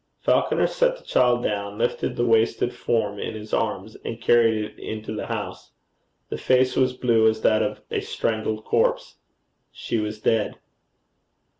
Falconer 0.19 0.65
set 0.65 0.97
the 0.97 1.03
child 1.03 1.43
down, 1.43 1.77
lifted 1.77 2.15
the 2.15 2.25
wasted 2.25 2.73
form 2.73 3.19
in 3.19 3.35
his 3.35 3.53
arms, 3.53 3.95
and 4.03 4.19
carried 4.19 4.63
it 4.65 4.79
into 4.79 5.13
the 5.15 5.27
house. 5.27 5.73
The 6.29 6.39
face 6.39 6.75
was 6.75 6.93
blue 6.97 7.27
as 7.27 7.41
that 7.41 7.61
of 7.61 7.81
a 7.91 7.99
strangled 7.99 8.65
corpse. 8.65 9.17
She 9.71 9.99
was 9.99 10.19
dead. 10.19 10.55